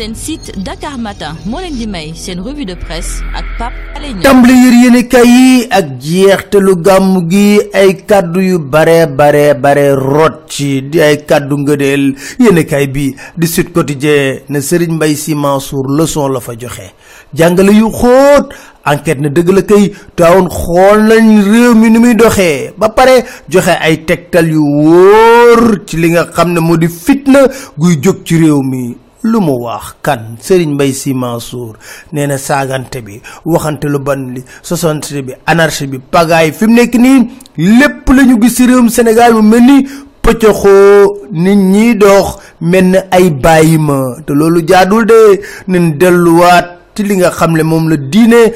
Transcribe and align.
seen 0.00 0.14
site 0.16 0.48
Dakar 0.64 0.96
Matin 0.96 1.36
moo 1.44 1.60
leen 1.60 1.76
di 1.76 1.84
may 1.86 2.14
seen 2.16 2.40
revue 2.40 2.64
de 2.64 2.72
presse 2.74 3.20
ak 3.36 3.44
Pape 3.60 3.76
Alé 3.96 4.08
Niang. 4.16 4.24
Tàmbali 4.24 4.54
yër 4.64 4.76
yéene 4.82 5.02
kay 5.12 5.26
yi 5.28 5.66
ak 5.68 5.86
jeextalu 6.00 6.72
gàmm 6.86 7.28
gi 7.28 7.60
ay 7.76 7.90
kàddu 8.08 8.40
yu 8.40 8.56
bare 8.72 9.04
bare 9.18 9.52
bare 9.60 9.84
rot 9.92 10.48
ci 10.48 10.70
di 10.88 11.02
ay 11.04 11.18
kàddu 11.28 11.58
ngëneel 11.60 12.04
yéene 12.40 12.64
kay 12.64 12.86
bi 12.88 13.10
di 13.36 13.46
Sud 13.46 13.72
Quotidien 13.76 14.40
ne 14.48 14.60
Serigne 14.64 14.96
Mbaye 14.96 15.16
Sy 15.20 15.34
Mansour 15.36 15.84
leçon 15.92 16.28
la 16.32 16.40
fa 16.40 16.56
joxe. 16.56 16.88
Jàngale 17.36 17.76
yu 17.76 17.90
xóot 17.92 18.48
enquête 18.88 19.20
ne 19.20 19.28
dëgg 19.28 19.52
la 19.52 19.62
kay 19.68 19.92
taawoon 20.16 20.48
xool 20.48 21.04
nañ 21.12 21.28
réew 21.44 21.74
mi 21.76 21.90
ni 21.90 21.98
muy 21.98 22.14
doxee. 22.16 22.72
Ba 22.78 22.88
pare 22.88 23.20
joxe 23.52 23.76
ay 23.76 24.00
tegtal 24.08 24.48
yu 24.48 24.64
wóor 24.64 25.84
ci 25.84 26.00
li 26.00 26.08
nga 26.16 26.24
xam 26.32 26.54
ne 26.56 26.60
moo 26.64 26.78
di 26.80 26.88
fitna 26.88 27.44
guy 27.76 28.00
jóg 28.00 28.24
ci 28.24 28.40
réew 28.40 28.62
mi 28.64 28.96
lu 29.22 29.40
mu 29.40 29.54
wax 29.64 29.94
kan? 30.02 30.36
Serigne 30.40 30.74
Mbaye 30.74 30.92
Sy 30.92 31.12
Mansour 31.14 31.76
nee 32.12 32.26
na 32.26 32.38
saagante 32.38 33.00
bi 33.04 33.20
waxante 33.44 33.84
lu 33.88 33.98
ban 33.98 34.34
li 34.34 34.42
sosante 34.62 35.22
bi 35.22 35.32
anarchie 35.46 35.86
bi 35.86 35.98
pagaay 35.98 36.52
fi 36.52 36.66
mu 36.66 36.74
nekk 36.74 36.94
nii 36.94 37.18
lépp 37.56 38.08
la 38.16 38.22
ñu 38.24 38.40
gis 38.42 38.54
ci 38.56 38.66
réewum 38.66 38.88
Sénégal 38.88 39.34
mu 39.34 39.42
mel 39.42 39.62
ni 39.62 39.86
pëccoxoo 40.22 41.28
nit 41.32 41.56
ñi 41.56 41.94
dox 41.96 42.38
mel 42.60 42.84
ni 42.92 42.98
ay 43.10 43.30
bàyyi 43.30 43.78
ma. 43.78 44.16
Te 44.26 44.32
loolu 44.32 44.62
jaadul 44.66 45.04
de 45.06 45.40
nañ 45.68 45.96
delluwaat 45.98 46.66
ci 46.94 47.02
li 47.02 47.16
nga 47.16 47.30
xam 47.30 47.56
ne 47.56 47.62
moom 47.62 47.88
la 47.88 47.96
diine 47.96 48.52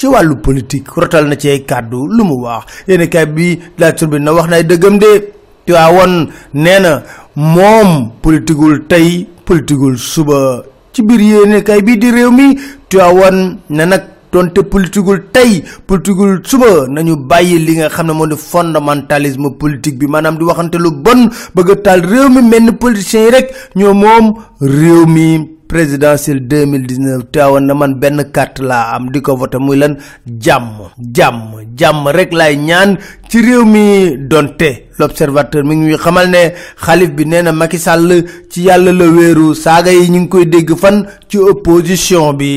ci 0.00 0.06
wàllu 0.06 0.36
politique 0.40 0.88
rotal 0.96 1.26
na 1.28 1.36
ci 1.36 1.48
ay 1.48 1.60
kàddu 1.64 2.06
lu 2.08 2.24
mu 2.24 2.36
wax. 2.44 2.64
Yéen 2.88 3.06
kay 3.08 3.26
bi 3.26 3.60
la 3.78 3.92
turbine 3.92 4.24
na 4.24 4.32
wax 4.32 4.48
na 4.48 4.56
ay 4.56 4.64
dëggam 4.64 4.98
de. 4.98 5.40
Tiwaawan 5.66 6.32
nee 6.54 6.80
na 6.80 7.02
moom 7.36 8.10
politikul 8.22 8.86
tey 8.88 9.26
politikul 9.44 9.96
suba. 9.98 10.62
Ci 10.92 11.02
biir 11.02 11.20
yéene 11.20 11.62
kay 11.62 11.82
bii 11.82 11.96
di 11.98 12.10
réew 12.10 12.30
mi 12.30 12.58
Tiwaawan 12.90 13.58
ne 13.70 13.84
nag 13.86 14.02
donte 14.32 14.62
politikul 14.62 15.30
tey 15.32 15.62
politikul 15.86 16.42
suba. 16.44 16.86
Nañu 16.88 17.16
bàyyi 17.30 17.58
li 17.58 17.76
nga 17.78 17.88
xam 17.88 18.06
ne 18.06 18.12
moo 18.12 18.26
di 18.26 18.36
fondamentalisme 18.36 19.54
politique 19.58 19.98
bi 19.98 20.06
maanaam 20.06 20.38
di 20.38 20.44
waxante 20.44 20.78
lu 20.78 20.90
bon 21.04 21.30
bëgg 21.54 21.70
a 21.70 21.76
taal 21.76 22.00
réew 22.02 22.28
mi 22.28 22.42
mel 22.42 22.62
ni 22.64 22.72
politiciens 22.72 23.30
rek 23.30 23.54
ñoo 23.76 23.94
moom 23.94 24.34
réew 24.60 25.06
mi 25.06 25.58
présidentielle 25.70 26.42
2019 26.50 27.30
Tiwaawan 27.30 27.62
na 27.70 27.74
man 27.78 27.94
benn 28.02 28.18
carte 28.34 28.58
laa 28.58 28.94
am 28.98 29.10
di 29.14 29.20
voté 29.22 29.58
muy 29.62 29.76
lan? 29.78 29.94
Jàmm 30.26 30.90
jàmm 31.14 31.62
jàmm 31.78 32.08
rek 32.10 32.32
laay 32.34 32.56
ñaan 32.56 32.98
ci 33.30 33.40
réew 33.42 33.64
mi 33.64 34.16
donte 34.18 34.88
l'observateur 34.98 35.62
mi 35.64 35.76
ngi 35.76 35.96
xamal 35.96 36.28
ne 36.34 36.42
xalif 36.84 37.10
bi 37.16 37.24
nee 37.24 37.42
na 37.42 37.52
Macky 37.52 37.78
Sall 37.78 38.24
ci 38.50 38.62
yàlla 38.66 38.92
la 38.92 39.06
wéeru. 39.06 39.54
Saaga 39.54 39.90
yi 39.92 40.10
ñu 40.10 40.20
ngi 40.20 40.28
koy 40.28 40.46
dégg 40.46 40.74
fan 40.76 41.06
ci 41.28 41.38
opposition 41.38 42.32
bi. 42.34 42.50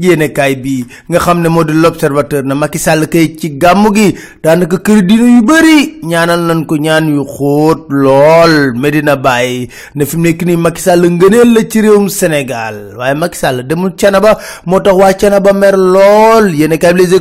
Yéenekaay 0.00 0.54
bi 0.56 0.84
nga 1.08 1.34
ne 1.34 1.48
di 1.64 1.72
l'observateur 1.72 2.42
na 2.44 2.54
Macky 2.54 2.78
Sall 2.78 3.08
kay 3.08 3.36
ci 3.38 3.56
gàmmu 3.62 3.94
gi. 3.94 4.14
Daanaka 4.42 4.78
kër 4.78 5.02
dina 5.06 5.24
yu 5.36 5.42
bëri 5.42 6.00
ñaanal 6.02 6.40
nañ 6.48 6.66
ko 6.66 6.76
ñaan 6.76 7.08
yu 7.14 7.24
xóot 7.24 7.86
lool. 7.88 8.74
Medina 8.74 9.16
Baye 9.16 9.68
ne 9.94 10.04
fi 10.04 10.16
mu 10.16 10.22
nekk 10.24 10.42
nii 10.44 10.56
Macky 10.56 10.82
Sall 10.82 11.02
ngëneel 11.08 11.52
la 11.54 11.60
ci 11.70 11.80
réewum 11.80 12.08
Sénégal. 12.08 12.94
Waaye 12.98 13.14
Macky 13.14 13.38
Sall 13.38 13.66
demul 13.66 13.94
Canaba 13.96 14.36
moo 14.66 14.80
tax 14.80 14.94
waa 14.96 15.12
Canaba 15.14 15.52
mer 15.52 15.76
lool. 15.76 16.54
Yéenekaay 16.54 16.92
bi 16.94 17.06
Les 17.06 17.14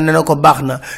na 0.00 0.22
ko 0.22 0.36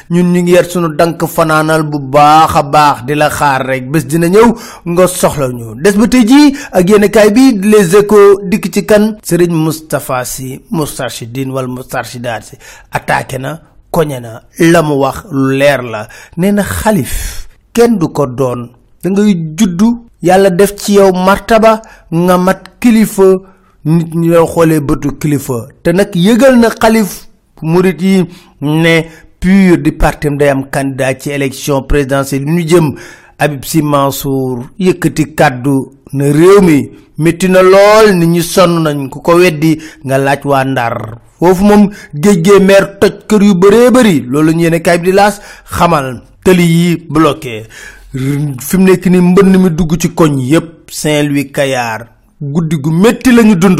ñun 0.09 0.31
ñu 0.33 0.41
ngi 0.41 0.55
sunu 0.82 0.82
dank 0.89 1.25
fanaanal 1.27 1.83
bu 1.83 1.99
baax 1.99 2.53
baax 2.73 3.03
di 3.05 3.15
la 3.15 3.29
xaar 3.29 3.65
rek. 3.65 3.89
Bés 3.91 4.05
dina 4.05 4.27
ñëw 4.27 4.49
nga 4.85 5.07
soxla 5.07 5.47
ñu. 5.49 5.75
Des 5.81 5.93
ba 5.97 6.07
tey 6.07 6.25
jii 6.27 6.55
ak 6.71 6.89
yéen 6.89 7.09
kaay 7.09 7.31
bi 7.31 7.59
les 7.61 7.95
échos 7.95 8.39
dikk 8.43 8.71
ci 8.73 8.85
kan? 8.85 9.17
Serigne 9.23 9.55
Moustapha 9.55 10.23
Sy 10.25 10.61
Moustarchidine 10.71 11.51
wala 11.51 11.67
Moustarchidaat 11.67 12.43
si 12.43 12.55
attaqué 12.91 13.37
na 13.39 13.59
koñe 13.91 14.19
na 14.19 14.41
la 14.59 14.81
mu 14.81 14.93
wax 14.99 15.25
lu 15.31 15.57
leer 15.57 15.81
la. 15.83 16.07
Nee 16.37 16.51
na 16.51 16.63
xalif 16.63 17.47
kenn 17.73 17.97
du 17.97 18.07
ko 18.09 18.25
doon. 18.27 18.69
Da 19.03 19.09
ngay 19.09 19.55
juddu 19.57 20.05
yàlla 20.21 20.49
def 20.49 20.75
ci 20.77 20.93
yow 20.95 21.11
martaba 21.13 21.81
nga 22.11 22.37
mat 22.37 22.61
kilifa 22.79 23.23
nit 23.85 24.13
ñi 24.15 24.29
la 24.29 24.45
xoolee 24.45 24.79
bëtu 24.79 25.17
kilifa. 25.19 25.67
Te 25.83 25.91
nag 25.91 26.09
yëgal 26.15 26.55
na 26.59 26.69
xalif 26.69 27.27
murit 27.61 28.01
yi 28.01 28.25
ne 28.61 29.05
pur 29.43 29.75
di 29.83 29.91
partem 29.91 30.37
day 30.39 30.49
am 30.49 30.69
candidat 30.71 31.19
ci 31.21 31.29
élection 31.31 31.83
présidentielle 31.83 32.45
ñu 32.45 32.63
jëm. 32.67 32.95
Habib 33.39 33.63
Sy 33.65 33.81
Mansour 33.81 34.69
yëkkati 34.79 35.33
kàddu 35.35 35.91
na 36.13 36.31
réew 36.31 36.61
mi 36.61 36.89
métti 37.17 37.49
na 37.49 37.61
lool 37.61 38.13
nit 38.15 38.27
ñi 38.27 38.41
sonn 38.41 38.83
nañ 38.83 39.09
ku 39.09 39.19
ko 39.21 39.35
weddi 39.35 39.77
nga 40.05 40.17
laaj 40.17 40.41
Ndar. 40.71 40.95
Foofu 41.39 41.63
moom 41.65 41.89
géej 42.13 42.61
meer 42.61 42.97
toj 43.01 43.11
kër 43.27 43.41
yu 43.43 43.53
bëree 43.55 43.91
bëri 43.91 44.15
loolu 44.31 44.51
ñu 44.53 44.61
yéene 44.61 44.79
kaay 44.81 44.97
bi 44.99 45.09
di 45.09 45.11
laas 45.11 45.41
xamal 45.65 46.21
tëli 46.45 46.63
yi 46.63 46.97
bloqué. 47.09 47.65
Fi 48.67 48.77
mu 48.77 48.85
nekk 48.85 49.05
ni 49.07 49.17
mbënn 49.19 49.57
mi 49.59 49.69
dugg 49.71 49.97
ci 49.99 50.09
koñ 50.13 50.39
yépp 50.39 50.89
Saint-Louis 50.91 51.51
Kayar 51.51 52.07
guddi 52.39 52.75
gu 52.77 52.91
métti 52.91 53.31
lañu 53.31 53.55
dund 53.55 53.79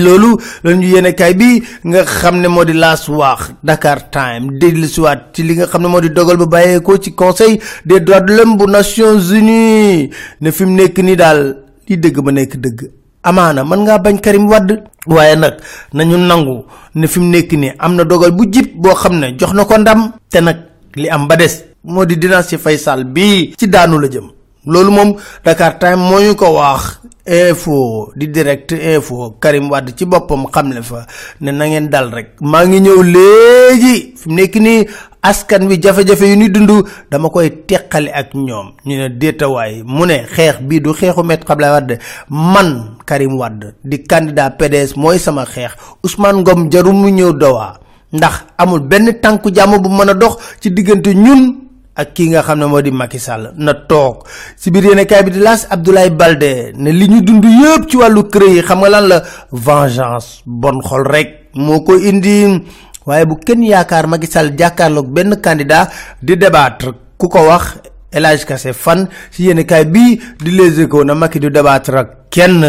loolu 0.00 0.36
lañu 0.64 0.86
yéenekaay 0.88 1.34
bi 1.34 1.62
nga 1.84 2.04
xam 2.04 2.40
ne 2.40 2.48
moo 2.48 2.64
di 2.64 2.72
laas 2.72 3.08
wax 3.08 3.52
Dakar 3.62 4.10
Time. 4.10 4.58
Dellu 4.58 4.86
siwaat 4.88 5.32
ci 5.34 5.42
li 5.42 5.54
nga 5.56 5.66
xam 5.66 5.82
ne 5.82 5.88
moo 5.88 6.00
di 6.00 6.10
dogal 6.10 6.36
ba 6.36 6.46
bàyyeekoo 6.46 6.98
ci 6.98 7.14
conseil 7.14 7.58
des 7.84 8.00
droits 8.00 8.20
de 8.20 8.34
l'homme 8.36 8.56
bu 8.56 8.66
Nations 8.66 9.30
Unies. 9.32 10.10
Ne 10.40 10.50
fi 10.50 10.64
mu 10.64 10.72
nekk 10.76 10.98
nii 10.98 11.16
daal 11.16 11.56
li 11.88 11.96
dëgg 11.96 12.20
ba 12.22 12.32
nekk 12.32 12.56
dëgg. 12.56 12.90
Amaana 13.22 13.64
mën 13.64 13.80
ngaa 13.82 13.98
bañ 13.98 14.20
Karim 14.20 14.48
Wade? 14.48 14.82
Waaye 15.06 15.36
nag 15.36 15.54
nañu 15.92 16.16
nangu 16.18 16.64
ne 16.94 17.06
fi 17.06 17.20
mu 17.20 17.26
nekk 17.30 17.52
nii 17.52 17.72
am 17.78 17.94
na 17.96 18.04
dogal 18.04 18.32
bu 18.32 18.44
jib 18.50 18.74
boo 18.76 18.94
xam 18.94 19.18
ne 19.18 19.34
jox 19.38 19.52
na 19.54 19.64
ko 19.64 19.78
ndam. 19.78 20.12
Te 20.30 20.40
nag 20.40 20.56
li 20.96 21.08
am 21.08 21.26
ba 21.28 21.36
des 21.36 21.64
moo 21.84 22.04
di 22.04 22.16
dynastie 22.16 22.58
Faye 22.58 22.78
Sall 22.78 23.04
bii 23.04 23.54
ci 23.58 23.66
daanu 23.68 23.98
la 23.98 24.08
jëm. 24.08 24.28
Loolu 24.66 24.90
moom 24.90 25.16
Dakar 25.44 25.78
Time 25.78 25.96
moo 25.96 26.20
ñu 26.20 26.34
ko 26.34 26.54
wax 26.56 27.00
info 27.26 28.12
di 28.16 28.28
direct 28.28 28.72
info 28.72 29.36
Karim 29.40 29.70
Wade 29.70 29.92
ci 29.96 30.04
boppam 30.04 30.46
xamle 30.52 30.82
fa 30.82 31.06
ne 31.40 31.50
na 31.52 31.64
ngeen 31.66 31.88
dal 31.88 32.10
rek. 32.12 32.40
Maa 32.40 32.64
ngi 32.66 32.80
ñëw 32.80 33.02
léegi 33.02 34.14
fi 34.16 34.28
mu 34.28 34.34
nekk 34.36 34.54
nii 34.60 34.86
askan 35.22 35.66
wi 35.68 35.78
jafe-jafe 35.80 36.22
yu 36.28 36.36
ni 36.36 36.48
dund 36.50 36.84
dama 37.10 37.28
koy 37.30 37.50
teqale 37.66 38.12
ak 38.12 38.34
ñoom. 38.34 38.72
Ñu 38.84 38.94
ne 38.96 39.08
déetawaay 39.08 39.82
mu 39.84 40.04
ne 40.06 40.24
xeex 40.28 40.60
bii 40.60 40.80
du 40.80 40.92
xeexu 40.92 41.22
Maître 41.24 41.50
Abdoulaye 41.50 41.72
Wade. 41.72 41.98
Man 42.28 42.96
Karim 43.06 43.38
Wade 43.38 43.74
di 43.84 44.02
candidat 44.04 44.58
PDS 44.58 44.96
mooy 44.96 45.18
sama 45.18 45.44
xeex. 45.46 45.72
Ousmane 46.04 46.40
Ngom 46.42 46.70
jaru 46.70 46.92
mu 46.92 47.08
ñëw 47.08 47.32
dowaa 47.32 47.78
ndax 48.12 48.44
amul 48.58 48.80
benn 48.80 49.12
tànku 49.20 49.50
jàmm 49.52 49.78
bu 49.82 49.88
mën 49.88 50.10
a 50.10 50.14
dox 50.14 50.36
ci 50.60 50.70
diggante 50.70 51.08
ñun 51.14 51.63
ak 51.96 52.14
kii 52.14 52.28
nga 52.34 52.42
xam 52.42 52.58
ne 52.58 52.66
moo 52.66 52.82
di 52.82 52.90
Macky 52.90 53.18
Sall. 53.18 53.52
na 53.56 53.74
toog. 53.74 54.26
si 54.56 54.70
biir 54.70 54.84
yéene 54.84 55.06
kaay 55.06 55.22
bi 55.24 55.30
di 55.30 55.38
laas 55.40 55.66
Abdoulaye 55.70 56.10
Baldé 56.10 56.72
ne 56.74 56.90
li 56.90 57.06
ñu 57.08 57.20
dund 57.22 57.44
yëpp 57.44 57.88
ci 57.88 57.96
kër 58.32 58.42
yi 58.42 58.62
xam 58.62 58.78
nga 58.80 58.88
lan 58.88 59.06
la? 59.08 59.22
Vengeance. 59.52 60.42
Bon 60.46 60.80
xol 60.82 61.04
rek 61.06 61.50
moo 61.54 61.80
ko 61.86 61.94
indi. 61.98 62.62
Waaye 63.06 63.24
bu 63.26 63.36
kenn 63.38 63.62
yaakaar 63.62 64.06
Macky 64.06 64.26
Sall 64.26 64.54
jàkkaarloog 64.58 65.06
benn 65.12 65.40
candidat 65.40 65.90
di 66.22 66.36
débattre 66.36 66.92
ku 67.16 67.28
ko 67.28 67.46
wax 67.48 67.78
El 68.14 68.24
Hadj 68.26 68.44
Kassé 68.46 68.72
fan 68.72 69.08
si 69.30 69.44
yéene 69.46 69.64
kaay 69.66 69.84
bii 69.86 70.20
di 70.42 70.50
Les 70.50 70.80
Échos 70.80 71.04
na 71.04 71.14
Macky 71.14 71.38
du 71.40 71.50
débattre 71.50 71.94
ak 71.98 72.08
kenn. 72.30 72.62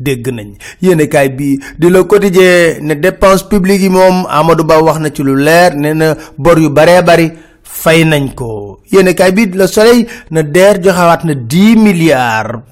Dégg 0.00 0.28
nañ. 0.30 0.54
Yéene 0.80 1.08
kaay 1.08 1.28
bii 1.28 1.58
di 1.78 1.88
Le 1.90 2.04
Quotidien 2.04 2.78
ne 2.80 2.94
dépense 2.94 3.42
publique 3.48 3.82
yi 3.82 3.88
moom 3.88 4.26
Amadou 4.30 4.64
Ba 4.64 4.80
wax 4.80 4.98
na 5.00 5.10
ci 5.10 5.22
lu 5.22 5.34
leer 5.36 5.74
na 5.74 6.14
bor 6.38 6.58
yu 6.58 6.70
baree 6.70 7.02
bari 7.02 7.32
fay 7.68 8.04
nañ 8.04 8.34
ko. 8.34 8.80
Yéene 8.90 9.14
kaay 9.14 9.32
bi 9.32 9.46
Le 9.52 9.66
Soleil 9.66 10.06
na 10.30 10.42
DER 10.42 10.80
joxewaat 10.82 11.22
na 11.24 11.34
dix 11.34 11.76
milliards 11.76 12.62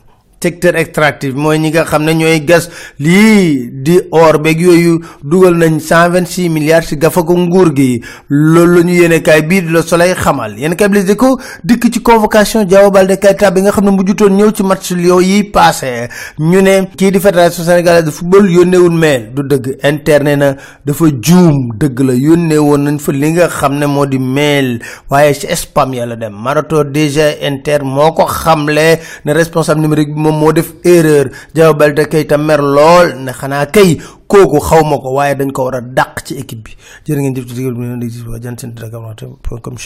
secteur 0.47 0.75
extractif 0.83 1.35
mooy 1.35 1.59
ñi 1.59 1.71
nga 1.75 1.85
xam 1.91 2.03
ne 2.07 2.13
ñooy 2.15 2.41
gas 2.47 2.69
lii 2.99 3.71
di 3.85 3.97
or 4.13 4.39
beeg 4.45 4.61
yooyu 4.61 4.95
dugal 5.23 5.55
nañ 5.63 5.81
cent 5.89 6.11
vingt 6.15 6.29
six 6.35 6.49
milliards 6.49 6.87
ci 6.89 6.97
gafa 6.97 7.23
ko 7.23 7.35
nguur 7.37 7.75
gi. 7.77 8.01
Loolu 8.31 8.75
la 8.77 8.83
ñu 8.87 8.93
yéene 9.01 9.19
kaay 9.23 9.43
bii 9.43 9.63
di 9.63 9.71
Le 9.75 9.83
Soleil 9.83 10.15
xamal. 10.15 10.59
Yéene 10.59 10.77
kaay 10.77 10.89
bi 10.89 10.99
Les 10.99 11.11
Échos 11.13 11.37
dikk 11.65 11.93
ci 11.93 12.01
convocation 12.03 12.65
Diao 12.65 12.91
Baldé 12.91 13.17
Keita 13.19 13.51
bi 13.51 13.61
nga 13.63 13.73
xam 13.73 13.85
ne 13.85 13.91
mujjutoon 13.91 14.33
ñëw 14.37 14.51
ci 14.55 14.63
match 14.63 14.91
Lions 14.93 15.21
yi 15.21 15.45
passé. 15.45 16.09
Ñu 16.39 16.63
ne 16.63 16.87
kii 16.97 17.11
di 17.11 17.19
fédération 17.21 17.65
sénégalaise 17.65 18.05
de 18.07 18.11
football 18.11 18.51
yónneewul 18.51 18.93
mail 18.93 19.33
du 19.35 19.43
dëgg 19.43 19.79
interne 19.83 20.37
na 20.37 20.55
dafa 20.85 21.05
juum. 21.21 21.73
Dëgg 21.81 21.99
la 22.01 22.15
yónnee 22.15 22.59
woon 22.59 22.85
nañ 22.87 22.99
fa 22.99 23.13
li 23.13 23.33
nga 23.33 23.49
xam 23.49 23.79
ne 23.79 23.87
moo 23.87 24.07
di 24.07 24.19
mail. 24.19 24.79
Waaye 25.11 25.35
ci 25.35 25.47
spam 25.57 25.95
yàlla 25.95 26.17
dem. 26.17 26.35
Marathon 26.35 26.85
DG 26.93 27.19
Inter 27.43 27.83
moo 27.85 28.13
ko 28.13 28.27
xamle 28.27 28.99
ne 29.25 29.33
responsable 29.33 29.81
numérique 29.83 30.15
bi 30.15 30.21
moo 30.39 30.53
def 30.53 30.73
erreur. 30.85 31.31
Diao 31.55 31.75
Baldé 31.75 32.07
Keita 32.09 32.37
mer 32.39 32.61
lool 32.63 33.15
ne 33.25 33.33
xanaa 33.33 33.67
kay 33.67 33.97
kooku 34.29 34.61
xaw 34.61 34.83
ma 34.85 34.97
ko 34.99 35.15
waaye 35.17 35.35
dañ 35.35 35.51
ko 35.53 35.65
war 35.65 35.77
a 35.77 35.81
dàq 35.81 36.23
ci 36.25 36.35
équipe 36.39 36.65
bi. 36.65 36.73
Jërë 37.07 37.21
ngeen 37.21 37.35
jëf 37.37 37.47
ci 37.49 37.55
digal 37.55 37.75
bi 37.75 37.85
ne 37.87 37.97
di 37.99 38.09
comme 39.63 39.79